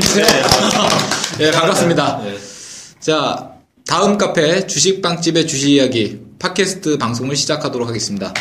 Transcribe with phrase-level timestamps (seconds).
[0.00, 0.26] 주세요.
[1.40, 2.22] 예, 반갑습니다.
[3.00, 3.50] 자,
[3.86, 8.32] 다음 카페 주식빵집의 주식 이야기 팟캐스트 방송을 시작하도록 하겠습니다.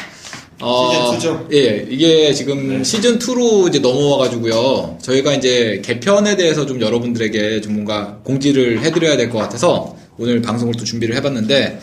[0.58, 1.54] 시즌 2죠?
[1.54, 4.98] 예, 이게 지금 시즌 2로 이제 넘어와가지고요.
[5.02, 10.74] 저희가 이제 개편에 대해서 좀 여러분들에게 좀 뭔가 공지를 해드려야 될 것 같아서 오늘 방송을
[10.77, 11.80] 또 준비를 해봤는데,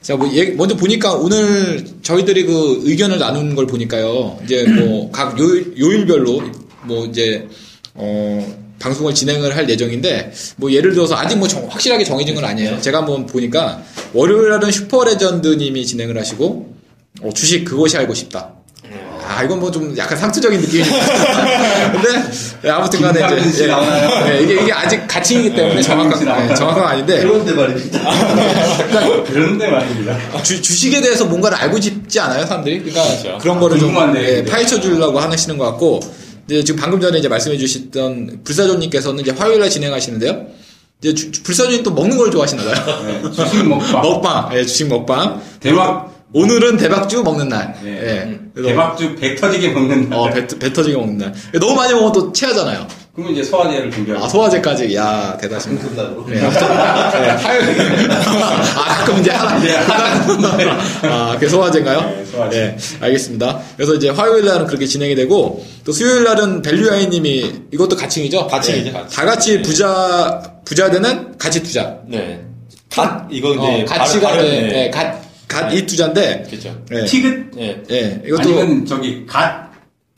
[0.00, 4.38] 자, 뭐, 예- 먼저 보니까 오늘 저희들이 그 의견을 나눈 걸 보니까요.
[4.44, 6.42] 이제 뭐 각 요일, 요일별로
[6.84, 7.46] 뭐 이제,
[7.94, 12.80] 어, 방송을 진행을 할 예정인데, 뭐 예를 들어서 아직 뭐 정- 확실하게 정해진 건 아니에요.
[12.80, 13.80] 제가 한번 보니까
[14.12, 16.74] 월요일 날은 슈퍼레전드님이 진행을 하시고,
[17.22, 18.50] 어, 주식 그것이 알고 싶다.
[19.28, 20.84] 아, 이건 뭐 좀 약간 상투적인 느낌이.
[21.92, 22.08] 근데,
[22.62, 23.52] 네, 아무튼 간에 김상근 이제.
[23.52, 24.24] 씨 예?
[24.24, 27.18] 네, 이게, 이게 아직 가칭이기 때문에 정확한, 네, 정확한 건 아닌데.
[27.22, 29.24] 그런데 말입니다.
[29.26, 30.42] 그런데 말입니다.
[30.42, 32.78] 주, 주식에 대해서 뭔가를 알고 싶지 않아요, 사람들이?
[32.80, 33.38] 그러니까 그렇죠.
[33.38, 34.44] 그런 거를 좀 예, 네.
[34.44, 36.00] 파헤쳐 주려고 하시는 것 같고,
[36.48, 40.46] 이제 지금 방금 전에 이제 말씀해 주셨던 불사조님께서는 이제 화요일날 진행하시는데요.
[41.02, 43.02] 이제 주- 불사조님 또 먹는 걸 좋아하시나 봐요.
[43.04, 44.02] 네, 주식 먹방.
[44.02, 45.42] 먹방, 예, 주식 먹방.
[45.60, 47.74] 대박, 오늘은 대박주 먹는 날.
[47.82, 47.90] 네.
[47.90, 48.40] 예.
[48.54, 50.18] 그래서 대박주 배 터지게 먹는 날.
[50.18, 51.34] 어, 배, 배 터지게 먹는 날.
[51.60, 52.86] 너무 많이 먹으면 또 체하잖아요.
[53.16, 54.24] 그러면 이제 소화제를 준비하고.
[54.24, 54.94] 아, 소화제까지.
[54.94, 56.10] 야, 대단하십니다.
[56.28, 58.10] 네, 네, 화요일.
[58.12, 60.78] 아, 가끔 이제 하나, 하나.
[61.02, 62.00] 아, 그게 소화제인가요?
[62.02, 62.58] 네, 소화제.
[62.60, 63.60] 네, 알겠습니다.
[63.76, 68.48] 그래서 이제 화요일 날은 그렇게 진행이 되고, 또 수요일 날은 밸류아이 님이, 이것도 가칭이죠?
[68.48, 69.16] 가칭이죠, 네, 가칭.
[69.16, 71.96] 다 같이 부자, 부자 되는 가치 투자.
[72.06, 72.42] 네.
[72.92, 73.82] 갓, 이거 이제.
[73.82, 74.68] 어, 가치가, 발음- 네, 네.
[74.68, 76.76] 네, 갓, 같이 투자인데, 그죠.
[76.90, 77.04] 네.
[77.06, 77.50] 티긋?
[77.58, 77.82] 예.
[77.90, 78.42] 예, 이것도.
[78.42, 79.65] 아니면 저기 갓?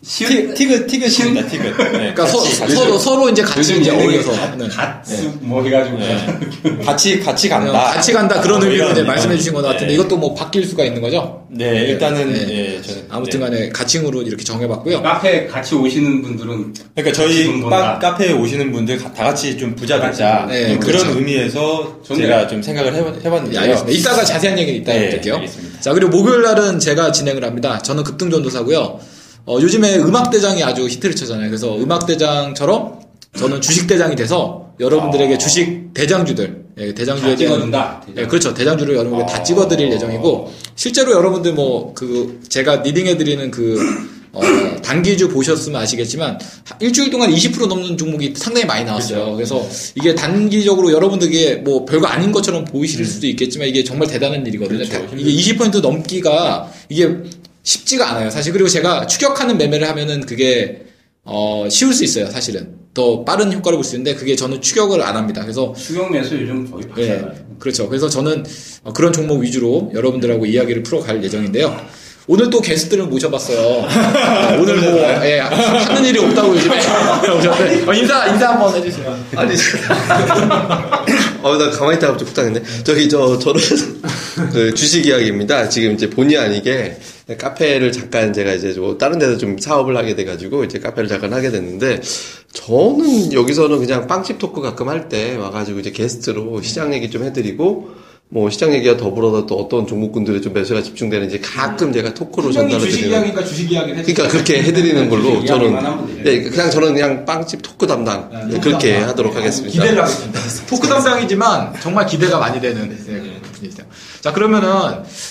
[0.01, 0.55] 티, 시읒?
[0.55, 1.65] 티그, 티그입니다, 티그.
[1.65, 1.73] 네.
[1.75, 2.75] 그러니까 서, 같이, 같이.
[2.77, 4.31] 서로, 서로 이제 같이 이제 어울려서.
[4.31, 4.69] 갓, 네.
[4.69, 5.03] 갓,
[5.41, 5.99] 뭐 해가지고.
[5.99, 6.79] 네.
[6.85, 7.73] 같이, 같이 간다.
[7.73, 9.03] 같이 간다 그런 뭐 의미로 이제.
[9.03, 9.95] 말씀해 주신 것 같은데 네.
[9.95, 11.45] 이것도 뭐 바뀔 수가 있는 거죠?
[11.51, 12.77] 네, 일단은, 네.
[12.77, 13.07] 예, 저는.
[13.09, 13.47] 아무튼 네.
[13.47, 15.03] 간에 가칭으로 이렇게 정해봤고요.
[15.03, 17.61] 카페 같이 오시는 분들은 그러니까 저희.
[17.63, 20.47] 카, 카페에 오시는 분들 다 같이 좀 부자 되자.
[20.49, 21.07] 네, 네, 그렇죠.
[21.07, 22.25] 그런 의미에서 좋네요.
[22.29, 23.51] 제가 좀 생각을 해, 해봤는데요.
[23.51, 23.99] 네, 알겠습니다.
[23.99, 25.35] 이따가 자세한 얘기는 이따 네, 드릴게요.
[25.35, 25.81] 알겠습니다.
[25.81, 27.79] 자, 그리고 목요일 날은 제가 진행을 합니다.
[27.83, 29.18] 저는 급등전도사고요.
[29.49, 31.49] 어, 요즘에 음악대장이 아주 히트를 쳤잖아요.
[31.49, 33.01] 그래서 음악대장처럼
[33.35, 35.39] 저는 주식대장이 돼서 여러분들에게 아.
[35.39, 38.03] 주식 대장주들, 예, 대장주에 다 대한 찍어준다.
[38.19, 38.53] 예, 그렇죠.
[38.53, 39.43] 대장주를 여러분에게 다 아.
[39.43, 43.79] 찍어드릴 예정이고, 실제로 여러분들 뭐, 그, 제가 리딩해드리는 그,
[44.33, 44.41] 어,
[44.83, 46.39] 단기주 보셨으면 아시겠지만,
[46.81, 49.35] 일주일 동안 20% 넘는 종목이 상당히 많이 나왔어요.
[49.35, 49.67] 그래서
[49.97, 54.79] 이게 단기적으로 여러분들에게 뭐 별거 아닌 것처럼 보이실 수도 있겠지만, 이게 정말 대단한 일이거든요.
[54.79, 55.07] 그렇죠.
[55.07, 57.17] 다- 이게 20% 넘기가, 이게
[57.73, 58.31] 쉽지가 않아요.
[58.31, 58.53] 사실.
[58.53, 60.87] 그리고 제가 추격하는 매매를 하면은 그게,
[61.25, 62.31] 어, 쉬울 수 있어요.
[62.31, 62.79] 사실은.
[62.95, 65.43] 더 빠른 효과를 볼 수 있는데, 그게 저는 추격을 안 합니다.
[65.43, 67.47] 그래서 수경 매수 요즘 거의 네, 박살나요.
[67.59, 67.89] 그렇죠.
[67.89, 68.45] 그래서 저는
[68.85, 71.77] 어, 그런 종목 위주로 여러분들하고 이야기를 풀어갈 예정인데요.
[72.31, 73.87] 오늘 또 게스트를 모셔봤어요.
[73.89, 76.77] 아, 오늘 뭐 예, 하는 일이 없다고 요즘에
[77.39, 79.19] 오셨는데 어, 인사 인사 한번 해주세요.
[79.37, 79.55] 아니,
[81.49, 82.63] 어, 나 가만히 있다가 갑자기 후딱했네.
[82.85, 83.61] 저기, 저, 저는,
[84.53, 85.69] 그 주식 이야기입니다.
[85.69, 86.99] 지금 이제 본의 아니게
[87.39, 91.51] 카페를 잠깐 제가 이제 뭐 다른 데서 좀 사업을 하게 돼가지고 이제 카페를 잠깐 하게
[91.51, 92.01] 됐는데,
[92.53, 97.91] 저는 여기서는 그냥 빵집 토크 가끔 할 때 와가지고 이제 게스트로 시장 얘기 좀 해드리고,
[98.31, 102.99] 뭐 시장 얘기와 더불어서 또 어떤 종목군들에 좀 매수가 집중되는지 가끔 제가 토크로 전달을 주식
[103.01, 103.13] 드리는.
[103.17, 103.87] 이야기니까 주식 해주세요.
[104.05, 106.23] 그러니까 그렇게 해드리는 걸로 저는.
[106.27, 109.09] 예, 그냥 저는 그냥 빵집 토크 담당 네, 네, 토크 그렇게 담당.
[109.09, 109.73] 하도록 하겠습니다.
[109.73, 110.41] 기대를 하겠습니다.
[110.69, 113.87] 토크 담당이지만 정말 기대가 많이 되는 네, 분이세요.
[114.21, 114.69] 자 그러면은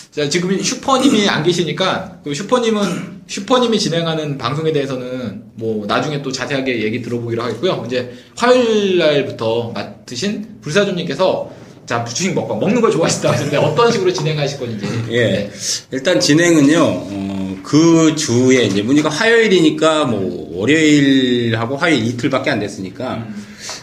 [0.10, 6.82] 자, 지금 슈퍼님이 안 계시니까 그 슈퍼님은 슈퍼님이 진행하는 방송에 대해서는 뭐 나중에 또 자세하게
[6.82, 7.84] 얘기 들어보기로 하겠고요.
[7.86, 11.52] 이제 화요일 날부터 맡으신 불사조님께서
[11.88, 15.50] 자 주식 먹방 먹는 걸 좋아하시다 하는데 어떤 식으로 진행하실 건지 예.
[15.92, 23.28] 일단 진행은요, 어, 그 주에, 이제, 보니까 화요일이니까, 뭐, 월요일하고 화요일 이틀밖에 안 됐으니까,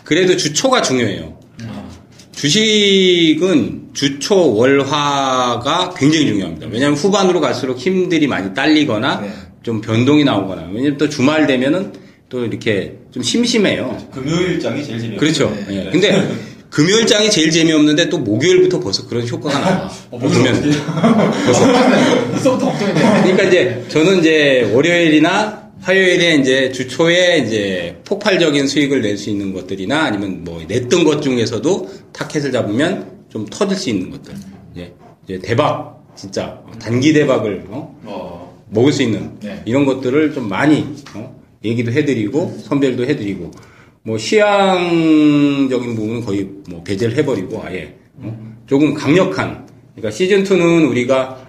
[0.04, 1.38] 그래도 주초가 중요해요.
[2.32, 6.66] 주식은 주초 월화가 굉장히 중요합니다.
[6.70, 9.32] 왜냐하면 후반으로 갈수록 힘들이 많이 딸리거나, 네.
[9.62, 11.92] 좀 변동이 나오거나, 왜냐면 또 주말 되면은
[12.28, 13.96] 또 이렇게 좀 심심해요.
[14.12, 15.20] 금요일장이 제일 재미없어요.
[15.20, 15.64] 그렇죠.
[15.68, 15.86] 네.
[15.86, 15.90] 예.
[15.90, 16.28] 근데
[16.74, 19.90] 금요일장이 제일 재미없는데 또 목요일부터 벌써 그런 효과가 나와.
[20.10, 20.72] 어, 보면.
[22.34, 23.12] 벌써부터 걱정이 돼요.
[23.22, 30.02] 그러니까 이제 저는 이제 월요일이나 화요일에 이제 주초에 이제 폭발적인 수익을 낼 수 있는 것들이나
[30.02, 34.34] 아니면 뭐 냈던 것 중에서도 타켓을 잡으면 좀 터질 수 있는 것들.
[34.78, 34.92] 예.
[35.24, 37.96] 이제 대박 진짜 단기 대박을 어?
[38.02, 39.62] 어, 먹을 수 있는 네.
[39.64, 41.40] 이런 것들을 좀 많이 어?
[41.64, 43.52] 얘기도 해드리고 선별도 해드리고
[44.06, 48.56] 뭐 시향적인 부분은 거의 뭐 배제를 해버리고 아예 어?
[48.66, 51.42] 조금 강력한 그러니까 시즌 2는 우리가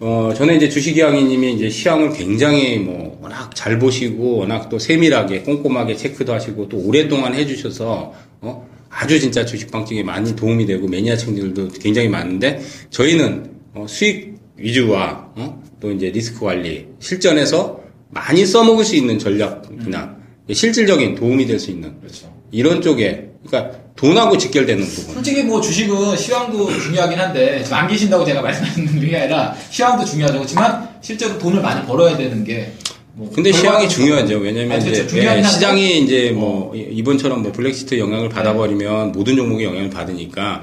[0.00, 5.94] 어, 저는 이제 주식이양이님이 이제 시황을 굉장히 뭐, 워낙 잘 보시고, 워낙 또 세밀하게, 꼼꼼하게
[5.94, 12.60] 체크도 하시고, 또 오랫동안 해주셔서, 어, 아주 진짜 주식방송에 많이 도움이 되고, 매니아층들도 굉장히 많은데,
[12.90, 17.80] 저희는, 어, 수익 위주와, 어, 또 이제 리스크 관리, 실전에서
[18.10, 20.16] 많이 써먹을 수 있는 전략이나,
[20.54, 21.94] 실질적인 도움이 될 수 있는,
[22.50, 25.14] 이런 쪽에, 그러니까 돈하고 직결되는 부분.
[25.14, 30.34] 솔직히 뭐 주식은 시황도 중요하긴 한데 지금 안 계신다고 제가 말씀하는 게 아니라 시황도 중요하죠.
[30.38, 32.72] 그렇지만 실제로 돈을 많이 벌어야 되는 게.
[33.14, 34.38] 뭐 근데 시황이 좀- 중요하죠.
[34.38, 35.08] 왜냐면 이제 그렇죠.
[35.08, 35.48] 중요하긴 예.
[35.48, 40.62] 시장이 이제 뭐 이번처럼 뭐 블랙시트 영향을 받아버리면 모든 종목에 영향을 받으니까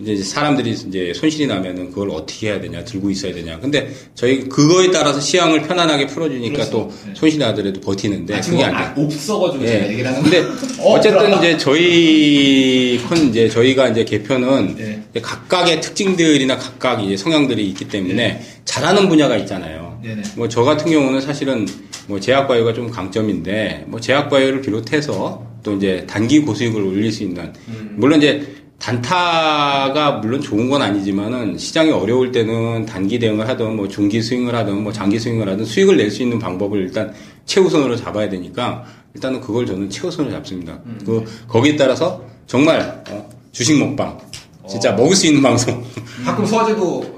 [0.00, 3.58] 이제 사람들이 이제 손실이 나면은 그걸 어떻게 해야 되냐, 들고 있어야 되냐.
[3.58, 8.76] 근데 저희 그거에 따라서 시황을 편안하게 풀어주니까 또 손실이 나더라도 버티는데 아, 그게 안 돼.
[8.78, 9.90] 아, 없어가지고 제가 예.
[9.92, 10.38] 얘기를 하는 근데
[10.78, 11.38] 어, 어쨌든 그렇다.
[11.38, 15.02] 이제 저희 컨 이제 저희가 이제 개편은 네.
[15.10, 19.98] 이제 각각의 특징들이나 각각 이제 성향들이 있기 때문에 잘하는 분야가 있잖아요.
[20.04, 20.22] 네네.
[20.36, 21.66] 뭐저 같은 경우는 사실은
[22.06, 27.52] 뭐 제약바이오가 좀 강점인데 뭐 제약바이오를 비롯해서 또 이제 단기 고수익을 올릴 수 있는
[27.96, 28.46] 물론 이제
[28.78, 34.82] 단타가 물론 좋은 건 아니지만은 시장이 어려울 때는 단기 대응을 하든 뭐 중기 스윙을 하든
[34.82, 37.12] 뭐 장기 스윙을 하든 수익을 낼 수 있는 방법을 일단
[37.44, 38.84] 최우선으로 잡아야 되니까
[39.14, 40.78] 일단은 그걸 저는 최우선으로 잡습니다.
[41.04, 44.16] 그 거기에 따라서 정말 어, 주식 먹방.
[44.68, 45.82] 진짜 먹을 수 있는 방송.
[46.24, 47.17] 가끔 소화제도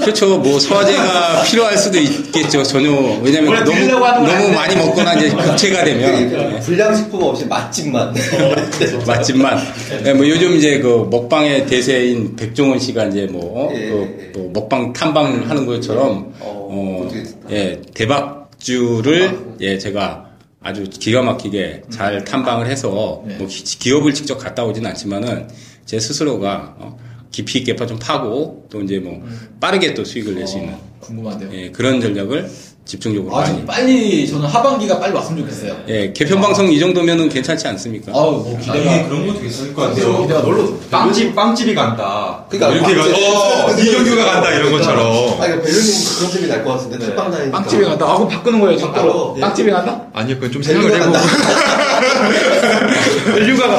[0.00, 0.38] 그렇죠.
[0.38, 2.62] 뭐 소화제가 필요할 수도 있겠죠.
[2.62, 2.90] 전혀
[3.22, 4.52] 왜냐면 너무 너무.
[4.52, 8.14] 많이 먹거나 이제 극체가 되면 불량식품 없이 맛집만.
[9.06, 9.58] 맛집만.
[10.02, 13.72] 네, 뭐 요즘 이제 그 먹방의 대세인 백종원 씨가 이제 뭐, 어?
[13.74, 14.38] 예, 그 예.
[14.38, 20.24] 뭐 먹방 탐방 하는 것처럼 어, 어, 어떻게 예, 대박주를 예, 제가
[20.62, 23.36] 아주 기가 막히게 잘 탐방을 해서 네.
[23.36, 25.48] 뭐 기- 기업을 직접 갔다 오진 않지만은
[25.84, 26.96] 제 스스로가 어,
[27.34, 29.20] 깊이 있게 좀 파고 또 이제 뭐
[29.60, 31.50] 빠르게 또 수익을 낼 수 있는 궁금한데요.
[31.52, 32.48] 예, 그런 전략을
[32.84, 33.56] 집중적으로 아, 많이.
[33.56, 35.76] 좀 빨리 저는 하반기가 빨리 왔으면 좋겠어요.
[35.88, 38.12] 예, 개편 방송 이 정도면은 괜찮지 않습니까?
[38.14, 39.08] 아우, 뭐 나중에 기대가.
[39.08, 40.22] 그런 것도 있을 것 같아요.
[40.22, 40.78] 기대가 놀러.
[40.90, 42.44] 빵집, 빵집이 간다.
[42.48, 43.14] 그러니까 이렇게 빵집.
[43.24, 45.06] 가서, 어, 이경규가 간다, 이런 것처럼.
[45.40, 47.14] 아, 이거 벨루님 그런 점이 날 것 같은데, 네.
[47.16, 47.50] 다니니까.
[47.58, 48.06] 빵집에 간다.
[48.06, 48.92] 아, 그럼 바꾸는 거예요, 바꿔.
[48.92, 49.34] 따로.
[49.36, 49.40] 예.
[49.40, 50.06] 빵집에 간다?
[50.12, 51.12] 아니요, 그건 좀 생각을 해보고.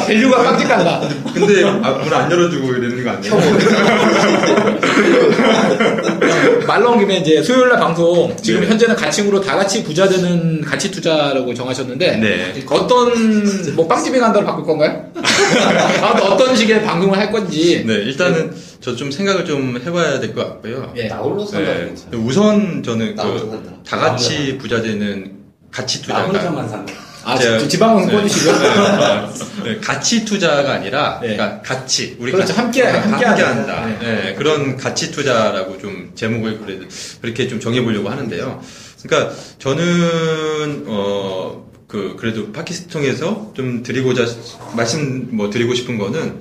[0.08, 1.02] 밸류가, 간다.
[1.34, 3.36] 근데, 아, 문안 열어주고 이러는 거 아니에요?
[6.68, 8.68] 말 나온 김에 이제 수요일 날 방송, 지금 네.
[8.68, 12.64] 현재는 가칭으로 다 같이 부자 되는 가치 투자라고 정하셨는데, 네.
[12.70, 15.06] 어떤, 뭐 빵집에 간다로 바꿀 건가요?
[16.02, 17.84] 아, 어떤 식의 방송을 할 건지.
[17.86, 20.94] 네, 일단은 저 좀 생각을 좀 해봐야 될 것 같고요.
[20.96, 21.08] 예.
[21.08, 23.58] 나홀로 네, 우선 저는 그, 산다.
[23.88, 25.32] 다 같이 부자 되는
[25.72, 26.28] 가치 나 투자가.
[26.28, 26.94] 혼자만 산다.
[27.26, 28.16] 아, 제가- 지- 지방방송 네.
[28.22, 28.60] 꺼주시고요.
[28.60, 29.34] 네, 아,
[29.64, 31.36] 네, 가치 투자가 아니라, 네.
[31.36, 32.16] 그러니까 가치.
[32.20, 32.54] 우리 그렇죠.
[32.54, 33.42] 가- 함께- 함께 함께.
[33.44, 33.88] 한다.
[34.00, 36.80] 네, 그런 가치 투자라고 좀 제목을 그래,
[37.22, 38.62] 그렇게 좀 정해보려고 하는데요.
[39.04, 44.26] 그러니까 저는, 어, 그, 그래도 팟캐스트 통해서 좀 드리고자,
[44.76, 46.36] 말씀 뭐 드리고 싶은 거는,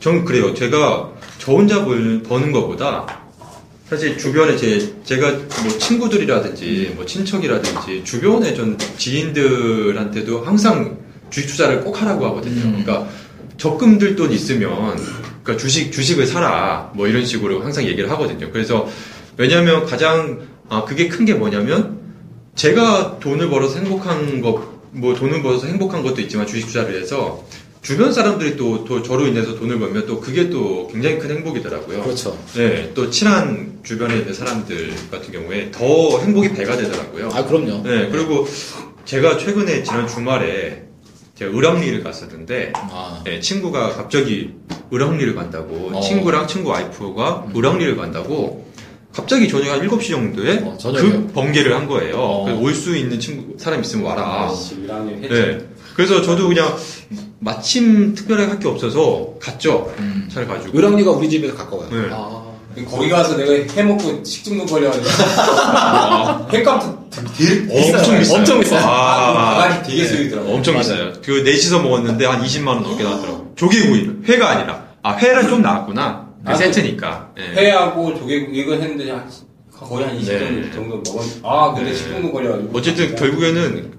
[0.00, 0.54] 저는 그래요.
[0.54, 3.27] 제가 저 혼자 벌- 버는 것보다
[3.88, 10.98] 사실 주변에 제, 제가 뭐 친구들이라든지 뭐 친척이라든지 주변에 전 지인들한테도 항상
[11.30, 12.64] 주식 투자를 꼭 하라고 하거든요.
[12.64, 12.82] 음.
[12.84, 13.08] 그러니까
[13.56, 14.96] 적금 들 돈 있으면
[15.42, 16.92] 그러니까 주식, 주식을 사라.
[16.94, 18.50] 뭐 이런 식으로 항상 얘기를 하거든요.
[18.52, 18.88] 그래서
[19.38, 21.98] 왜냐면 가장, 아, 그게 큰 게 뭐냐면
[22.56, 27.44] 제가 돈을 벌어서 행복한 것, 뭐 돈을 벌어서 행복한 것도 있지만 주식 투자를 해서
[27.82, 32.02] 주변 사람들이 또, 또 저로 인해서 돈을 벌면 또 그게 또 굉장히 큰 행복이더라고요.
[32.02, 32.38] 그렇죠.
[32.54, 37.30] 네, 또 친한 주변에 있는 사람들 같은 경우에 더 행복이 배가 되더라고요.
[37.32, 37.82] 아, 그럼요.
[37.82, 38.46] 네, 그리고
[39.04, 40.84] 제가 최근에 지난 주말에
[41.36, 44.54] 제가 을왕리를 갔었는데 아, 네, 친구가 갑자기
[44.92, 46.00] 을왕리를 간다고 어.
[46.00, 48.66] 친구랑 친구 와이프가 을왕리를 간다고
[49.12, 50.76] 갑자기 저녁 한 7시 정도에 어?
[50.82, 52.16] 그 번개를 한 거예요.
[52.16, 52.60] 어.
[52.60, 54.52] 올수 있는 친구 사람 있으면 와라.
[54.86, 55.28] 네.
[55.28, 55.68] 네.
[55.94, 56.76] 그래서 저도 그냥
[57.40, 59.92] 마침 특별하게 할 게 없어서 갔죠.
[59.98, 60.28] 음.
[60.32, 60.76] 차를 가지고.
[60.78, 61.88] 을왕리가 우리 집에서 가까워요.
[61.90, 62.08] 네.
[62.10, 62.44] 아,
[62.88, 65.06] 거기 가서 내가 해먹고 식중독 걸려가지고
[66.52, 68.38] 횟값도 되게 엄청 비싸요.
[68.38, 68.80] 엄청 비싸요.
[68.80, 70.48] 아, 가가지 되게 쓰이더라고.
[70.54, 70.82] 엄청 맞아요.
[70.88, 71.12] 비싸요.
[71.24, 73.52] 그 넷이서 먹었는데 한 20만 원 넘게 나왔더라고.
[73.56, 74.84] 조개구이를 회가 아니라.
[75.02, 76.28] 아 회는 좀 나왔구나.
[76.44, 77.32] 그 아, 세트니까.
[77.38, 77.42] 예.
[77.60, 79.28] 회하고 조개국 이거 했는데 한,
[79.72, 80.70] 거의 한 20분 네.
[80.72, 81.24] 정도 먹었.
[81.42, 81.96] 아 근데 네.
[81.96, 82.76] 식중독 걸려가지고.
[82.78, 83.97] 어쨌든 결국에는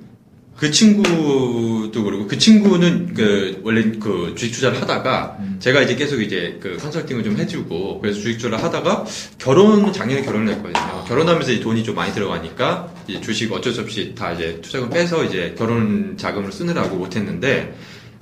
[0.60, 6.58] 그 친구도 그러고 그 친구는 그 원래 그 주식 투자를 하다가 제가 이제 계속 이제
[6.60, 9.06] 그 컨설팅을 좀 해주고 그래서 주식 투자를 하다가
[9.38, 11.06] 결혼 작년에 결혼을 했거든요.
[11.08, 15.24] 결혼하면서 이제 돈이 좀 많이 들어가니까 이제 주식 어쩔 수 없이 다 이제 투자금 빼서
[15.24, 17.74] 이제 결혼 자금을 쓰느라고 못했는데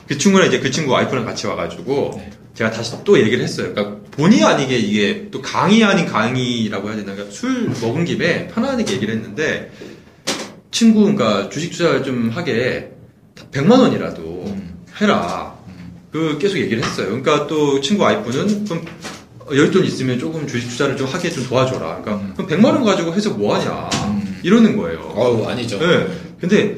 [0.07, 2.21] 그 친구랑 이제 그 친구 와이프랑 같이 와가지고
[2.53, 3.73] 제가 다시 또 얘기를 했어요.
[3.73, 8.93] 그러니까 본의 아니게 이게 또 강의 아닌 강의라고 해야 되나 그러니까 술 먹은 김에 편안하게
[8.93, 9.71] 얘기를 했는데
[10.77, 12.91] 친구 그러니까 주식 투자를 좀 하게
[13.51, 14.55] 100만 원이라도
[15.01, 15.57] 해라.
[16.11, 17.07] 그 계속 얘기를 했어요.
[17.07, 18.85] 그러니까 또 친구 와이프는 그럼
[19.51, 22.03] 열돈 있으면 조금 주식 투자를 좀 하게 좀 도와줘라.
[22.03, 23.89] 그러니까 그럼 100만 원 가지고 해서 뭐 하냐.
[24.43, 24.99] 이러는 거예요.
[25.15, 25.79] 어우, 아니죠.
[25.79, 26.07] 네.
[26.39, 26.77] 근데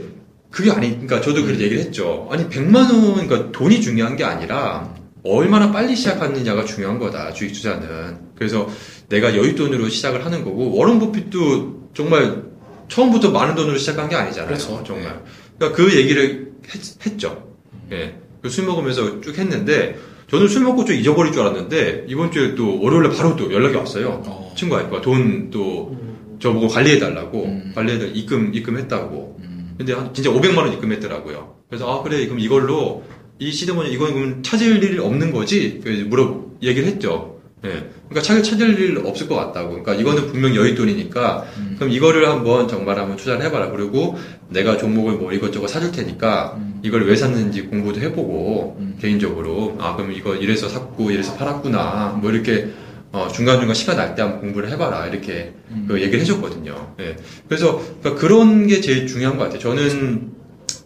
[0.49, 2.29] 그게 아니, 그러니까 저도 그렇게 얘기를 했죠.
[2.31, 7.33] 아니 100만 원, 그러니까 돈이 중요한 게 아니라 얼마나 빨리 시작하느냐가 중요한 거다.
[7.33, 8.29] 주식 투자는.
[8.37, 8.69] 그래서
[9.09, 12.48] 내가 여윳돈으로 시작을 하는 거고 워런 버핏도 정말
[12.89, 14.47] 처음부터 많은 돈으로 시작한 게 아니잖아요.
[14.47, 14.83] 그렇죠.
[14.85, 15.21] 정말.
[15.57, 16.51] 그러니까 그 얘기를
[17.05, 17.47] 했, 죠
[17.91, 18.15] 예.
[18.41, 19.97] 그술 먹으면서 쭉 했는데
[20.29, 24.21] 저는 술 먹고 좀 잊어버릴 줄 알았는데 이번 주에 또 월요일에 바로 또 연락이 왔어요.
[24.25, 24.53] 어.
[24.55, 25.97] 친구 와이프가 돈또
[26.39, 27.71] 저보고 관리해달라고 음.
[27.75, 29.37] 관리해달 입금 입금했다고.
[29.41, 29.75] 음.
[29.77, 31.55] 근데 한- 진짜 500만 원 입금했더라고요.
[31.69, 33.03] 그래서 아 그래 그럼 이걸로
[33.39, 35.79] 이 시드머니 이건 그럼 찾을 일 없는 거지?
[35.83, 37.38] 그래서 물어 얘기를 했죠.
[37.65, 37.89] 예.
[38.07, 39.69] 그러니까 찾을 찾을 일 없을 것 같다고.
[39.69, 41.75] 그러니까 이거는 분명 여윳돈이니까 음.
[41.77, 43.71] 그럼 이거를 한번 정말 한번 투자를 해봐라.
[43.71, 44.17] 그리고
[44.49, 46.79] 내가 종목을 뭐 이것저것 사줄 테니까 음.
[46.83, 48.97] 이걸 왜 샀는지 공부도 해보고 음.
[49.01, 52.69] 개인적으로 아 그럼 이거 이래서 샀고 이래서 팔았구나 뭐 이렇게
[53.11, 55.85] 어, 중간중간 시간 날 때 한번 공부를 해봐라 이렇게 음.
[55.87, 56.95] 그 얘기를 해줬거든요.
[57.01, 57.17] 예.
[57.47, 59.59] 그래서 그러니까 그런 게 제일 중요한 것 같아요.
[59.59, 60.31] 저는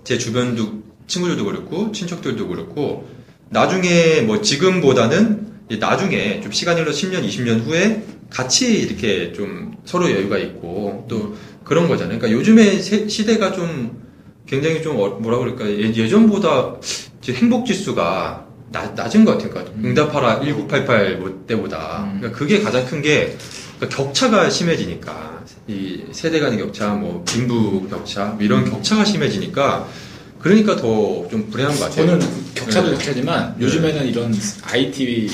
[0.03, 3.07] 제 주변도 친구들도 그렇고 친척들도 그렇고
[3.49, 10.37] 나중에 뭐 지금보다는 나중에 좀 시간이 흘러 10년, 20년 후에 같이 이렇게 좀 서로 여유가
[10.37, 12.19] 있고 또 그런 거잖아요.
[12.19, 14.01] 그러니까 요즘에 세- 시대가 좀
[14.47, 16.75] 굉장히 좀 어- 뭐라 그럴까 예- 예전보다
[17.21, 19.51] 이제 행복 지수가 낮, 낮은 것 같아요.
[19.51, 22.17] 그러니까 응답하라 1988 뭐 때보다 음.
[22.19, 23.37] 그러니까 그게 가장 큰게
[23.89, 29.87] 격차가 심해지니까 이 세대 간의 격차, 뭐 빈부 격차 뭐 이런 격차가 심해지니까
[30.39, 32.07] 그러니까 더 좀 불행한 것 같아요.
[32.07, 32.93] 저는 격차도 네.
[32.95, 33.65] 격차지만 네.
[33.65, 35.29] 요즘에는 이런 IT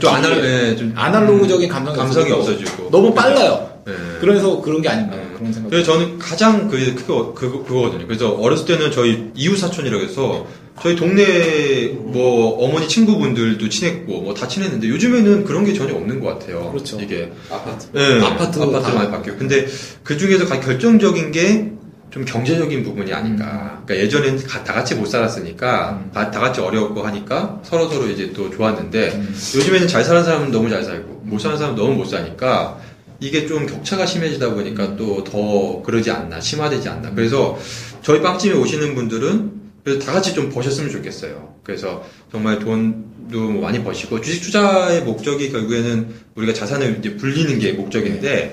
[0.00, 3.70] 좀 아날, 예, 좀 아날로그적인 감성이, 감성이 없어지고 너무 빨라요.
[3.88, 3.92] 예.
[4.20, 5.22] 그래서 그런 게 아닌가 네.
[5.36, 5.70] 그런 생각.
[5.70, 8.06] 그래서 저는 가장 그게 그거 그거 그거거든요.
[8.06, 10.46] 그래서 어렸을 때는 저희 이웃 사촌이라고 해서
[10.82, 16.38] 저희 동네 뭐 어머니 친구분들도 친했고 뭐 다 친했는데 요즘에는 그런 게 전혀 없는 것
[16.38, 16.70] 같아요.
[16.72, 16.98] 그렇죠.
[17.00, 17.86] 이게 아파트.
[17.94, 19.66] 예, 아파트 아파트 다- 많이 바뀌고 근데
[20.02, 21.70] 그 중에서 가장 결정적인 게
[22.16, 23.82] 좀 경제적인 부분이 아닌가.
[23.84, 26.10] 그러니까 예전에는 가- 다 같이 못 살았으니까 음.
[26.14, 29.36] 다, 다 같이 어려웠고 하니까 서로 서로 이제 또 좋았는데 음.
[29.54, 32.80] 요즘에는 잘 사는 사람은 너무 잘 살고 못 사는 사람은 너무 못 사니까
[33.20, 37.58] 이게 좀 격차가 심해지다 보니까 또 더 그러지 않나 심화되지 않나 그래서
[38.00, 39.52] 저희 빵집에 오시는 분들은
[39.84, 45.50] 그래서 다 같이 좀 버셨으면 좋겠어요 그래서 정말 돈도 뭐 많이 버시고 주식 투자의 목적이
[45.52, 48.52] 결국에는 우리가 자산을 이제 불리는 게 목적인데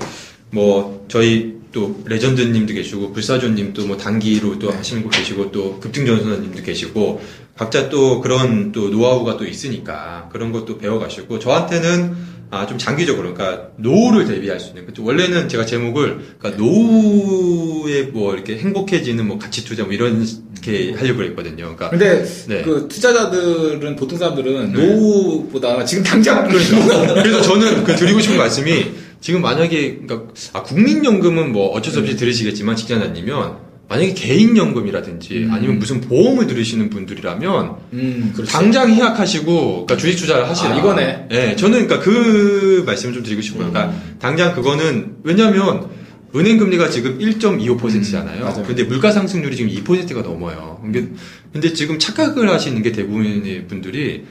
[0.52, 7.22] 뭐 저희 또 레전드님도 계시고 불사조님도 뭐 단기로 또 하시는 분 계시고 또 급등전선님도 계시고
[7.58, 13.70] 각자 또 그런 또 노하우가 또 있으니까 그런 것도 배워가시고 저한테는 아 좀 장기적으로 그러니까
[13.78, 15.04] 노후를 대비할 수 있는 그쵸?
[15.04, 20.26] 원래는 제가 제목을 그러니까 노후에 뭐 이렇게 행복해지는 뭐 가치 투자 뭐 이런
[20.62, 21.76] 게 하려고 했거든요.
[21.76, 22.62] 그러니까 근데 네.
[22.62, 24.86] 그 투자자들은 보통 사람들은 네.
[24.86, 28.86] 노후보다 지금 당장 그래서 저는 그 드리고 싶은 말씀이
[29.20, 33.58] 지금 만약에 그러니까 아, 국민연금은 뭐 어쩔 수 없이 들으시겠지만 직장인이면
[33.94, 35.54] 만약에 개인연금이라든지 음.
[35.54, 38.52] 아니면 무슨 보험을 들으시는 분들이라면 음 그렇죠.
[38.52, 40.74] 당장 희약하시고 그러니까 주식 투자를 하시라.
[40.74, 41.28] 아, 이거네.
[41.30, 43.70] 예, 저는 그러니까 그 말씀을 좀 드리고 싶어요.
[43.70, 44.16] 그러니까 음.
[44.20, 45.90] 당장 그거는 왜냐하면
[46.36, 48.56] 은행 금리가 지금 1.25%잖아요.
[48.58, 48.64] 음.
[48.66, 50.80] 근데 물가 상승률이 지금 2%가 넘어요.
[50.82, 51.08] 근데,
[51.52, 54.24] 근데 지금 착각을 하시는 게 대부분의 분들이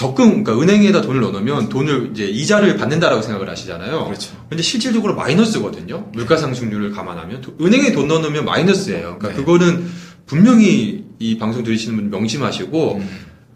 [0.00, 4.06] 적금, 그러니까 은행에다 돈을 넣어놓으면 돈을 이제 이자를 받는다라고 생각을 하시잖아요.
[4.06, 4.32] 그렇죠.
[4.48, 6.08] 근데 실질적으로 마이너스거든요.
[6.14, 9.18] 물가 상승률을 감안하면 도- 은행에 돈 넣어놓으면 마이너스예요.
[9.18, 9.34] 그러니까 네.
[9.34, 9.84] 그거는
[10.24, 13.08] 분명히 이 방송 들으시는 분 명심하시고 음.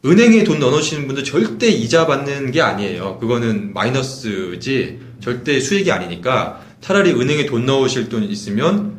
[0.04, 3.16] 은행에 돈 넣어놓으시는 분들 절대 이자 받는 게 아니에요.
[3.20, 8.98] 그거는 마이너스지 절대 수익이 아니니까 차라리 은행에 돈 넣으실 돈 있으면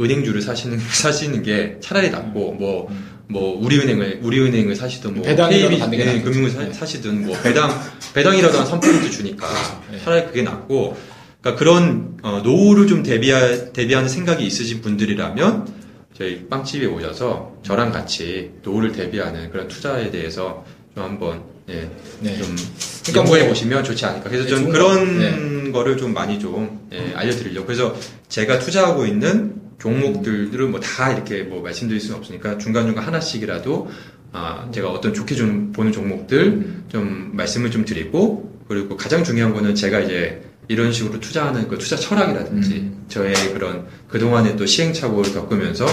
[0.00, 3.13] 은행주를 사시는 사시는 게 차라리 낫고 뭐.
[3.28, 6.24] 뭐 우리은행을 우리은행을 사시든 뭐 배당이라도 받는 게 예, 낫겠죠.
[6.30, 6.72] 금융을 사, 네.
[6.72, 7.70] 사시든 뭐 배당
[8.12, 9.46] 배당이라도 한 3% 주니까
[9.90, 9.98] 네.
[10.04, 10.96] 차라리 그게 낫고
[11.40, 15.84] 그러니까 그런 어, 노후를 좀 대비하, 대비하는 생각이 있으신 분들이라면
[16.16, 20.64] 저희 빵집에 오셔서 저랑 같이 노후를 대비하는 그런 투자에 대해서
[20.94, 21.88] 좀 한번 예,
[22.20, 22.36] 네.
[22.38, 22.54] 좀
[23.04, 24.28] 그러니까 연구해 뭐- 보시면 좋지 않을까.
[24.28, 27.66] 그래서 네, 좀 좋은 그런 거- 거를 좀 많이 좀 예, 알려드리려고.
[27.66, 27.96] 그래서
[28.28, 33.90] 제가 투자하고 있는 종목들을 뭐 다 이렇게 뭐 말씀드릴 수는 없으니까 중간중간 하나씩이라도
[34.32, 36.84] 아, 제가 어떤 좋게 좀 보는 종목들 음.
[36.88, 41.96] 좀 말씀을 좀 드리고 그리고 가장 중요한 거는 제가 이제 이런 식으로 투자하는 그 투자
[41.96, 43.04] 철학이라든지 음.
[43.08, 45.86] 저의 그런 그동안의 또 시행착오를 겪으면서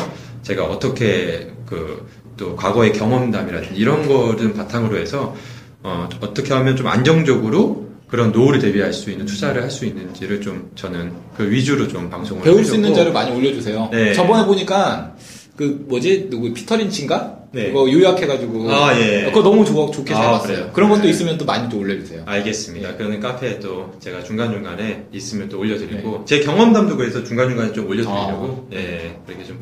[0.43, 5.35] 제가 어떻게 그 또 과거의 경험담이라든지 이런 거를 바탕으로 해서
[5.83, 10.69] 어, 어떻게 하면 좀 안정적으로 그런 노후를 대비할 수 있는 투자를 할 수 있는지를 좀
[10.75, 12.93] 저는 그 위주로 좀 방송을 배울 수 있는.
[12.93, 13.87] 자료 많이 올려주세요.
[13.91, 14.13] 네.
[14.13, 15.15] 저번에 보니까
[15.55, 17.37] 그 뭐지 누구 피터 린치인가?
[17.53, 17.67] 네.
[17.67, 19.25] 그거 요약해가지고 아, 예.
[19.25, 20.55] 그거 너무 좋아, 좋게 잘 아, 봤어요.
[20.55, 20.71] 그래요?
[20.73, 21.09] 그런 것도 네.
[21.09, 22.23] 있으면 또 많이 또 올려주세요.
[22.25, 22.95] 알겠습니다.
[22.97, 26.25] 그러는 카페에 또 제가 중간 중간에 있으면 또 올려드리고 네.
[26.25, 28.75] 제 경험담도 그래서 중간 중간에 좀 올려드리려고 아.
[28.75, 29.59] 예 그렇게 좀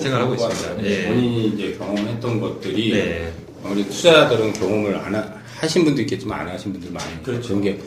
[0.00, 0.84] 생각하고 있습니다.
[0.84, 1.06] 예.
[1.08, 3.32] 본인이 이제 경험했던 것들이 네.
[3.70, 5.24] 우리 투자자들은 경험을 안 하,
[5.64, 7.48] 하신 분도 있겠지만 안 하신 분들 많이 그렇죠.
[7.48, 7.78] 그런 게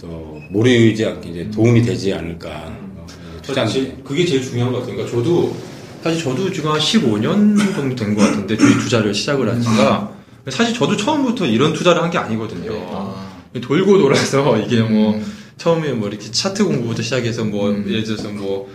[0.00, 2.48] 또 모르지 않게 이제 도움이 되지 않을까
[2.96, 3.06] 어,
[3.42, 3.96] 투자는 그렇지.
[4.04, 4.94] 그게 제일 중요한 것 같아요.
[4.96, 5.56] 그러니까 저도
[6.04, 10.12] 사실 저도 지금 한 15년 정도 된 것 같은데 주식 투자를 시작을 한 지가
[10.50, 12.72] 사실 저도 처음부터 이런 투자를 한 게 아니거든요.
[12.92, 13.28] 아.
[13.60, 15.26] 돌고 돌아서 이게 뭐 음.
[15.56, 17.84] 처음에 뭐 이렇게 차트 공부부터 시작해서 뭐 음.
[17.88, 18.70] 예를 들어서 뭐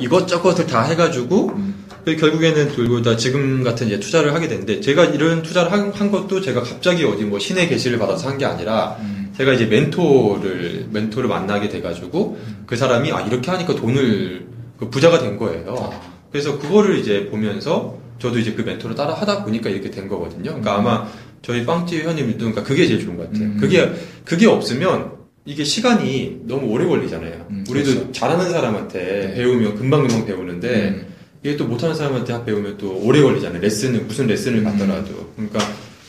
[0.00, 1.85] 이것저것을 다 해가지고 음.
[2.06, 6.12] 그리고 결국에는 돌고 다 지금 같은 이제 투자를 하게 됐는데 제가 이런 투자를 한, 한
[6.12, 9.32] 것도 제가 갑자기 어디 뭐 신의 계시를 받아서 한 게 아니라 음.
[9.36, 14.46] 제가 이제 멘토를 멘토를 만나게 돼가지고 그 사람이 아 이렇게 하니까 돈을
[14.78, 15.74] 그 부자가 된 거예요.
[15.92, 16.00] 아.
[16.30, 20.44] 그래서 그거를 이제 보면서 저도 이제 그 멘토를 따라 하다 보니까 이렇게 된 거거든요.
[20.44, 21.08] 그러니까 아마
[21.42, 23.48] 저희 빵집 회원님들도 그러니까 그게 제일 좋은 것 같아요.
[23.48, 23.56] 음.
[23.58, 23.92] 그게
[24.24, 25.10] 그게 없으면
[25.44, 27.46] 이게 시간이 너무 오래 걸리잖아요.
[27.50, 28.12] 음, 우리도 그렇죠.
[28.12, 29.34] 잘하는 사람한테 네.
[29.34, 31.15] 배우면 금방금방 배우는데 음.
[31.46, 33.60] 이게 또 못하는 사람한테 학 배우면 또 오래 걸리잖아요.
[33.60, 34.64] 레슨을 무슨 레슨을 음.
[34.64, 35.30] 받더라도.
[35.36, 35.60] 그러니까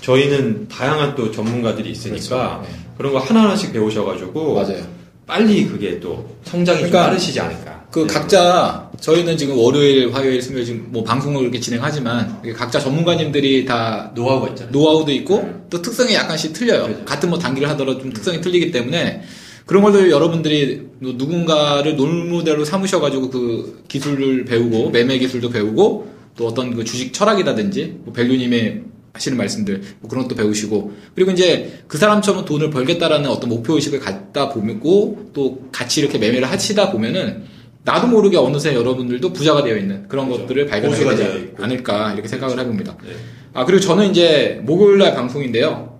[0.01, 2.62] 저희는 다양한 또 전문가들이 있으니까 그렇죠.
[2.63, 2.79] 네.
[2.98, 4.84] 그런 거 하나하나씩 배우셔가지고 맞아요.
[5.27, 7.86] 빨리 그게 또 성장이 그러니까 좀 빠르시지 않을까.
[7.91, 8.08] 그 네.
[8.08, 14.48] 각자 저희는 지금 월요일, 화요일, 수요일 지금 뭐 방송을 이렇게 진행하지만 각자 전문가님들이 다 노하우가
[14.50, 14.72] 있잖아요.
[14.72, 15.67] 노하우도 있고 음.
[15.70, 16.84] 또 특성이 약간씩 틀려요.
[16.84, 17.06] 그렇죠.
[17.06, 19.22] 같은 뭐 단기를 하더라도 좀 특성이 틀리기 때문에
[19.67, 26.74] 그런 걸로 여러분들이 뭐 누군가를 롤모델로 삼으셔가지고 그 기술을 배우고 매매 기술도 배우고 또 어떤
[26.74, 32.46] 그 주식 철학이라든지 뭐 밸류님의 하시는 말씀들 뭐 그런 것도 배우시고 그리고 이제 그 사람처럼
[32.46, 37.44] 돈을 벌겠다라는 어떤 목표 의식을 갖다 보고 또 같이 이렇게 매매를 하시다 보면은
[37.83, 40.44] 나도 모르게 어느새 여러분들도 부자가 되어 있는 그런 그렇죠.
[40.44, 41.51] 것들을 발견하게 되지.
[41.57, 42.98] 않을까 이렇게 생각을 해봅니다.
[43.03, 43.13] 네.
[43.53, 45.98] 아, 그리고 저는 이제 목요일날 방송인데요.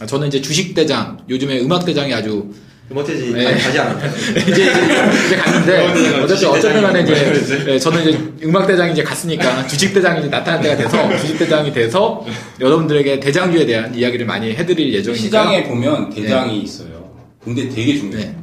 [0.00, 2.50] 아, 저는 이제 주식 대장, 요즘에 음악 대장이 아주
[2.90, 3.54] 못해지 네.
[3.54, 4.10] 가지 않았나요?
[4.48, 4.72] 이제,
[5.26, 10.28] 이제 갔는데, 어쨌든, 어쨌든 간에 이제, 주식대장이 네, 저는 이제 음악대장이 이제 갔으니까 주식대장이 이제
[10.28, 12.24] 나타날 때가 돼서, 주식대장이 돼서
[12.60, 15.22] 여러분들에게 대장주에 대한 이야기를 많이 해드릴 예정이니까.
[15.22, 17.08] 시장에 보면 대장이 있어요.
[17.44, 18.26] 근데 되게 중요해요.
[18.26, 18.34] 네.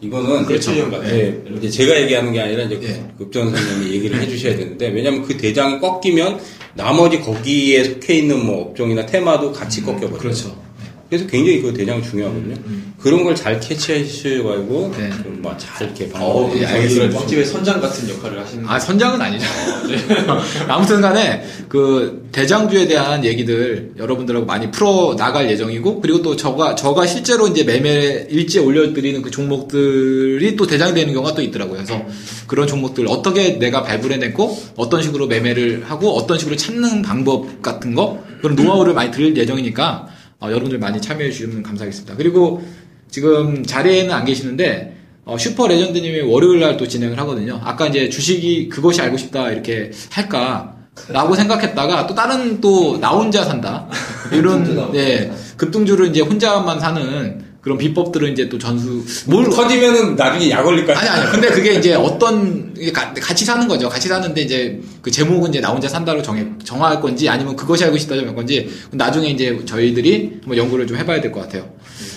[0.00, 0.72] 이거는 그렇죠.
[1.02, 3.04] 네, 이제 제가 얘기하는 게 아니라 이제 예.
[3.18, 6.38] 급전 선생님이 얘기를 해주셔야 되는데 왜냐하면 그 대장이 꺾이면
[6.74, 10.18] 나머지 거기에 속해 있는 뭐 업종이나 테마도 같이 꺾여버려요.
[10.18, 10.67] 그렇죠.
[11.08, 12.54] 그래서 굉장히 그 대장이 중요하거든요.
[13.00, 15.10] 그런 걸 잘 캐치하셔가지고 네.
[15.22, 17.18] 좀잘 이렇게 어, 방법을 예, 잘 알겠습니다.
[17.18, 19.46] 빵집의 선장 같은 역할을 하시는 아, 선장은 아니죠.
[20.66, 27.06] 아무튼 간에 그 대장주에 대한 얘기들 여러분들하고 많이 풀어 나갈 예정이고 그리고 또 저가 저가
[27.06, 31.76] 실제로 이제 매매 일지에 올려드리는 그 종목들이 또 대장이 되는 경우가 또 있더라고요.
[31.84, 32.04] 그래서
[32.48, 37.94] 그런 종목들 어떻게 내가 발굴해 냈고 어떤 식으로 매매를 하고 어떤 식으로 찾는 방법 같은
[37.94, 42.16] 거 그런 노하우를 많이 드릴 예정이니까 어, 여러분들 많이 참여해 주시면 감사하겠습니다.
[42.16, 42.62] 그리고
[43.10, 47.60] 지금 자리에는 안 계시는데 어, 슈퍼 레전드님이 월요일 날 또 진행을 하거든요.
[47.64, 50.74] 아까 이제 주식이 그것이 알고 싶다 이렇게 할까
[51.10, 53.88] 라고 생각했다가 또 다른 또 나 혼자 산다
[54.32, 60.66] 이런 네 급등주를 이제 혼자만 사는 그런 비법들은 이제 또 전수 뭘 터지면은 나중에 약
[60.66, 60.96] 올릴까요?
[60.96, 62.74] 아니 아니 근데 그게 이제 어떤
[63.20, 63.90] 같이 사는 거죠.
[63.90, 67.98] 같이 사는데 이제 그 제목은 이제 나 혼자 산다로 정해 정할 건지 아니면 그것이 알고
[67.98, 71.68] 싶다 정할 건지 나중에 이제 저희들이 한번 연구를 좀 해봐야 될 것 같아요.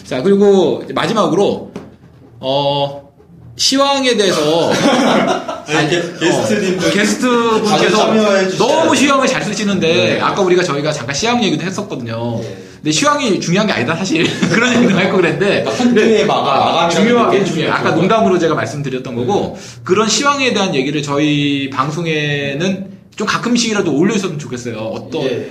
[0.05, 1.73] 자 그리고 마지막으로
[2.39, 3.11] 어
[3.57, 4.71] 시황에 대해서
[5.67, 8.95] 아니, 게- 게스트님들 어, 게스트 다들 분께서 참여해 주셔야 너무.
[8.95, 10.19] 시황을 잘 쓰시는데 네.
[10.21, 12.39] 아까 우리가 저희가 잠깐 시황 얘기도 했었거든요.
[12.41, 12.57] 네.
[12.81, 15.63] 근데 시황이 중요한 게 아니다 사실 그런 얘기도 할 거 그랬는데
[16.25, 17.69] 마감, 마감이라는 중요하게 게 중요해.
[17.69, 17.91] 아까.
[17.91, 24.77] 농담으로 제가 말씀드렸던 거고 그런 시황에 대한 얘기를 저희 방송에는 좀 가끔씩이라도 올려줬으면 좋겠어요.
[24.77, 25.49] 어떤 예.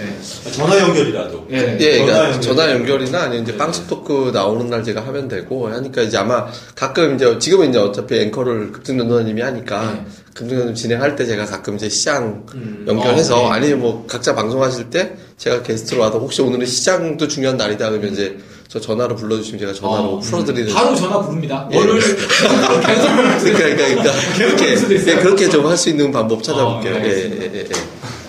[0.00, 0.50] 예.
[0.50, 1.46] 전화 연결이라도.
[1.52, 1.76] 예.
[1.80, 2.40] 예, 그러니까 전화 연결.
[2.40, 3.58] 전화 연결이나 아니면 이제 네.
[3.58, 8.18] 빵집 토크 나오는 날 제가 하면 되고 하니까 이제 아마 가끔 이제 지금은 이제 어차피
[8.20, 10.40] 앵커를 급등 전도님이 하니까 네.
[10.40, 12.84] 급등전도 진행할 때 제가 가끔 이제 시장 음.
[12.88, 13.56] 연결해서 어, 네.
[13.56, 18.36] 아니면 뭐 각자 방송하실 때 제가 게스트로 와서 혹시 오늘은 시장도 중요한 날이다 그러면 이제
[18.66, 21.68] 저 전화로 불러주시면 제가 전화로 어, 풀어드리는 바로 전화 부릅니다.
[21.72, 21.76] 예.
[21.76, 24.72] 월요일 그러니까 그러니까, 그러니까 그렇게
[25.10, 26.94] 예, 그렇게 좀 할 수 있는 방법 찾아볼게요.
[26.96, 27.68] 어, 네, 예, 예, 예, 예.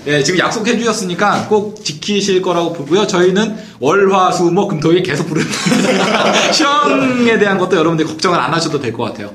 [0.08, 3.08] 예, 지금 약속해 주셨으니까 꼭 지키실 거라고 보고요.
[3.08, 5.48] 저희는 월, 화, 수, 목, 금, 토일 계속 부르는
[6.54, 9.32] 시황에 대한 것도 여러분들 이 걱정을 안 하셔도 될 것 같아요.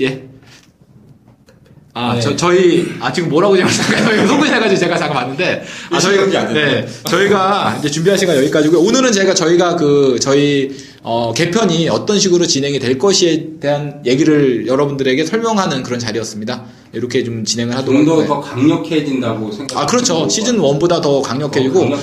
[0.00, 0.24] 예.
[1.96, 2.20] 아, 네.
[2.20, 5.64] 저, 저희, 아, 지금 뭐라고 제가 잠깐, 송근해가지고 제가 잠깐 봤는데.
[5.90, 6.52] 아, 저희가.
[6.52, 6.86] 네.
[7.04, 8.80] 저희가 이제 준비한 시간 여기까지고요.
[8.80, 15.24] 오늘은 제가 저희가 그, 저희, 어, 개편이 어떤 식으로 진행이 될 것에 대한 얘기를 여러분들에게
[15.24, 16.64] 설명하는 그런 자리였습니다.
[16.92, 18.40] 이렇게 좀 진행을 하도록 좀 더.
[18.40, 19.78] 강력해진다고 생각.
[19.78, 20.28] 아, 그렇죠.
[20.28, 21.96] 시즌 1보다 더 강력해지고, 더.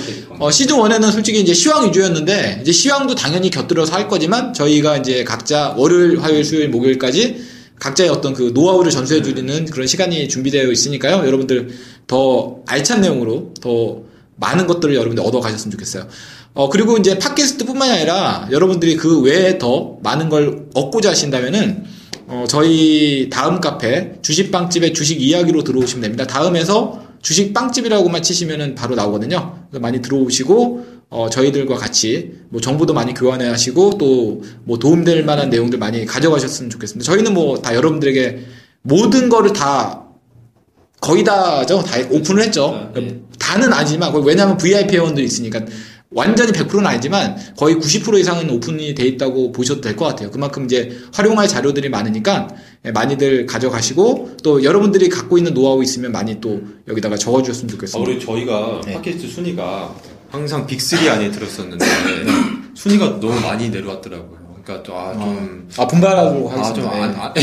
[0.46, 5.22] 어, 시즌 1에는 솔직히 이제 시황 위주였는데, 이제 시황도 당연히 곁들여서 할 거지만, 저희가 이제
[5.22, 11.26] 각자 월요일, 화요일, 수요일, 목요일까지 각자의 어떤 그 노하우를 전수해 주는 그런 시간이 준비되어 있으니까요.
[11.26, 11.70] 여러분들
[12.06, 14.02] 더 알찬 내용으로 더
[14.36, 16.08] 많은 것들을 여러분들 얻어 가셨으면 좋겠어요.
[16.54, 21.84] 어, 그리고 이제 팟캐스트 뿐만이 아니라 여러분들이 그 외에 더 많은 걸 얻고자 하신다면은,
[22.26, 26.26] 어, 저희 다음 카페 주식빵집의 주식 이야기로 들어오시면 됩니다.
[26.26, 29.66] 다음에서 주식 빵집이라고만 치시면은 바로 나오거든요.
[29.80, 35.78] 많이 들어오시고 어, 저희들과 같이 뭐 정보도 많이 교환해 하시고 또 뭐 도움될 만한 내용들
[35.78, 37.10] 많이 가져가셨으면 좋겠습니다.
[37.10, 38.40] 저희는 뭐 다 여러분들에게
[38.82, 40.02] 모든 거를 다
[41.00, 41.82] 거의 다죠.
[41.82, 42.90] 다 오픈을 했죠.
[42.92, 45.60] 그러니까 다는 아니지만 왜냐하면 VIP 회원들이 있으니까
[46.14, 50.30] 완전히 100%는 아니지만 거의 90% 이상은 오픈이 돼 있다고 보셔도 될 것 같아요.
[50.30, 52.48] 그만큼 이제 활용할 자료들이 많으니까
[52.84, 58.10] 예, 많이들 가져가시고 또 여러분들이 갖고 있는 노하우 있으면 많이 또 여기다가 적어주셨으면 아, 좋겠습니다.
[58.10, 58.94] 우리 저희가 네.
[58.94, 59.94] 팟캐스트 순위가
[60.30, 61.84] 항상 빅3 안에 들었었는데
[62.74, 64.41] 순위가 너무 많이 내려왔더라고요.
[64.64, 65.68] 그러니까 또, 아, 좀.
[65.76, 67.24] 아 분발하고 아, 좀, 하겠습니다.
[67.24, 67.42] 안, 네.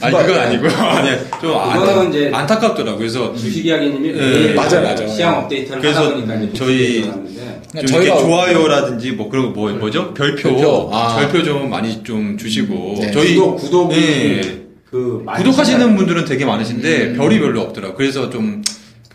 [0.00, 0.66] 안, 아니, 그건 아니고.
[0.68, 1.10] 아니,
[1.40, 2.98] 좀 그거는 안, 이제 안타깝더라고요.
[2.98, 4.18] 그래서 주식 이야기님이 네.
[4.18, 5.08] 매일 맞아요, 맞아요.
[5.08, 7.26] 시향 업데이트를 그래서 하다 보니까 이제 저희- 좀
[7.74, 10.12] 이렇게 저희가- 좋아요라든지 뭐 그런 거 뭐, 뭐죠?
[10.14, 10.42] 별표.
[10.54, 10.90] 별표.
[10.92, 11.16] 아.
[11.16, 12.96] 별표 좀 많이 좀 주시고.
[13.00, 13.10] 네.
[13.12, 13.34] 저희.
[13.36, 14.62] 구독 구독이 네.
[14.90, 17.16] 그 많이 구독하시는 분들은 되게 많으신데 음.
[17.16, 17.96] 별이 별로 없더라고요.
[17.96, 18.62] 그래서 좀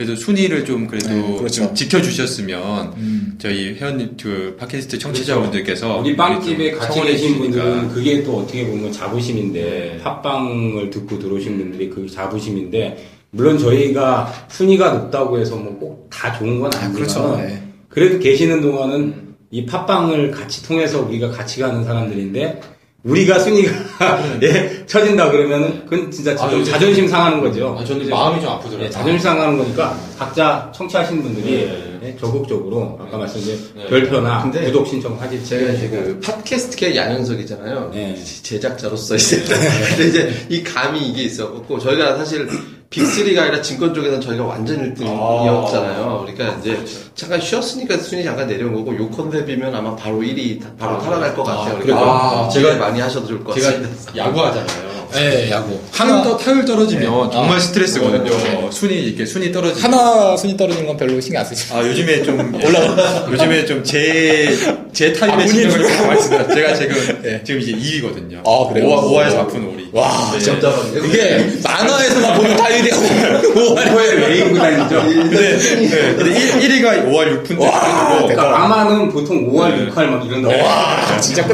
[0.02, 1.66] 그래도 순위를 좀 그래도 네, 그렇죠.
[1.66, 3.36] 좀 지켜주셨으면 음.
[3.38, 7.38] 저희 회원 그 팟캐스트 청취자분들께서 우리 빵집에 좀 같이 계신.
[7.38, 10.00] 분들은 그게 또 어떻게 보면 자부심인데 네.
[10.04, 16.60] 팟빵을 듣고 들어오신 분들이 그 자부심인데 물론 저희가 순위가 높다고 해서 뭐 꼭 다 좋은
[16.60, 17.38] 건 아, 아니지만 그렇죠.
[17.38, 17.62] 네.
[17.88, 22.60] 그래도 계시는 동안은 이 팟빵을 같이 통해서 우리가 같이 가는 사람들인데
[23.04, 23.72] 우리가 순위가
[24.44, 27.76] 예 처진다 그러면은 그건 진짜 아, 좀 요즘- 자존심 상하는 거죠.
[27.80, 28.86] 아, 저는 이제 마음이 좀 아프더라고요.
[28.86, 32.00] 예, 자존심 상하는 거니까 각자 청취하시는 분들이 네.
[32.04, 33.88] 예, 적극적으로 아까 말씀드린 네.
[33.88, 37.92] 별표나 근데 구독 신청하지 제가 이제 그 팟캐스트계 양현석이잖아요.
[37.94, 38.16] 네.
[38.44, 39.42] 제작자로서 이제.
[39.90, 42.48] 근데 이제 이 감이 이게 있었고, 저희가 사실
[42.92, 46.26] 빅3가 아니라 증권 쪽에서는 저희가 완전 1등이었잖아요.
[46.26, 46.78] 그러니까 이제
[47.16, 51.80] 잠깐 쉬었으니까 순위 잠깐 내려온 거고, 요 컨셉이면 아마 바로 1위, 바로 탈환할 것 같아요.
[51.80, 51.96] 그래요?
[51.96, 52.12] 그러니까
[52.46, 54.18] 아, 제가 제가- 많이 하셔도 좋을 것 제가 같습니다.
[54.18, 54.92] 야구하잖아요.
[55.12, 55.78] 네, 야구.
[55.94, 57.30] 타율, 떠- 타율 떨어지면 네.
[57.34, 57.60] 정말 아.
[57.60, 58.30] 스트레스거든요.
[58.30, 58.70] 네.
[58.72, 59.82] 순위 이렇게 순위 떨어지.
[59.82, 61.76] 하나 순위 떨어지는 건 별로 신경 안 쓰시죠.
[61.76, 64.58] 아 요즘에 좀 올라 요즘에 좀 제
[64.94, 66.54] 제 아, 본인 신경을 많이 씁니다.
[66.54, 67.42] 제가 지금 네.
[67.44, 68.40] 지금 이제 2위거든요.
[68.46, 68.88] 아, 그래요?
[68.88, 69.90] 5화, 5화에서 아픈 오리.
[69.94, 70.40] 와, 네.
[70.40, 70.74] 진짜.
[71.04, 73.76] 이게 만화에서만 보는 타율이고,
[74.16, 75.02] 레이구 다니죠.
[75.04, 78.28] 근데, 네, 근데 1, 위가 5할 6푼 와, 정도.
[78.28, 79.90] 그러니까 아마는 보통 5할, 네.
[79.92, 80.64] 6할 막 이런다고.
[80.64, 81.46] 와, 진짜.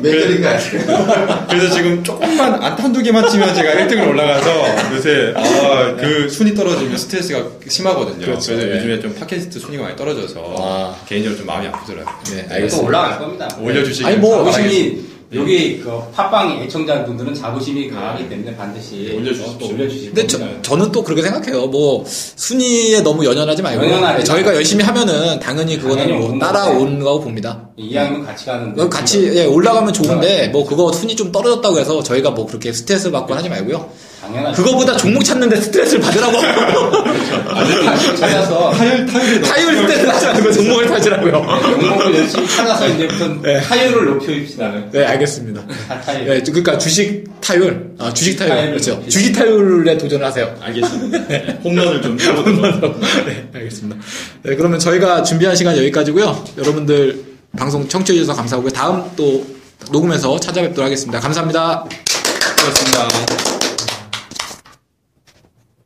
[0.00, 1.46] 메들인가 아니에요?
[1.48, 6.96] 그래서 지금 조금만 안 한두 개만 치면 제가 1등을 올라가서 요새 아, 그 순위 떨어지면
[6.96, 8.24] 스트레스가 심하거든요.
[8.24, 8.52] 그렇죠.
[8.52, 8.76] 래서 네.
[8.76, 10.96] 요즘에 좀 팟캐스트 순위가 많이 떨어져서 와.
[11.08, 12.14] 개인적으로 좀 마음이 아프더라고요.
[12.30, 12.79] 네, 또 알겠습니다.
[12.82, 13.48] 올라갈 겁니다.
[13.60, 19.58] 올려주시길 아니, 뭐, 자부심이 여기 그 팟빵 애청자분들은 자부심이 강하기 때문에 반드시 올려주십시오.
[19.60, 20.26] 또 올려주실 근데.
[20.26, 21.68] 저, 저는 또 그렇게 생각해요.
[21.68, 23.84] 뭐, 순위에 너무 연연하지 말고.
[23.84, 24.54] 연연하지 네, 저희가.
[24.56, 27.68] 열심히 하면은 당연히 그거는 뭐 따라오는 거라고 봅니다.
[27.76, 32.30] 이왕이면 같이 가는데 어, 같이 예, 올라가면 좋은데 뭐 그거 순위 좀 떨어졌다고 해서 저희가
[32.30, 33.88] 뭐 그렇게 스트레스 받고 하지 말고요.
[34.20, 34.62] 당연하죠.
[34.62, 36.38] 그거보다 종목 찾는데 스트레스를 받으라고.
[38.18, 41.32] 찾아서 타율 타율이 타율 스트레스 하지 말고 종목을 찾으라고요.
[41.62, 43.60] 종목을 열심히 찾아서 이제부터 네.
[43.60, 44.72] 타율을 높여줍시다.
[44.92, 45.62] 네, 알겠습니다.
[45.88, 46.26] 타- 타율.
[46.26, 49.02] 네, 그러니까 주식 타율, 아, 주식 타율, 그렇죠.
[49.08, 50.54] 주식 타율에 도전을 하세요.
[50.60, 51.26] 알겠습니다.
[51.28, 51.58] 네.
[51.64, 53.00] 홈런을 좀 쳐보도록.
[53.26, 53.96] 네, 알겠습니다.
[54.42, 56.44] 네, 그러면 저희가 준비한 시간 여기까지고요.
[56.58, 57.24] 여러분들
[57.56, 58.70] 방송 청취해 주셔서 감사하고요.
[58.70, 59.44] 다음 또
[59.90, 61.18] 녹음해서 찾아뵙도록 하겠습니다.
[61.20, 61.84] 감사합니다.
[62.58, 63.59] 그렇습니다.